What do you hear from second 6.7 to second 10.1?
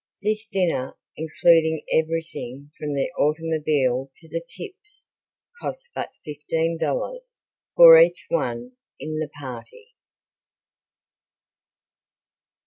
dollars for each one in the party.